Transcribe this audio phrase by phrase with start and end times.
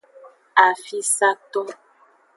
[0.65, 1.61] Afisato.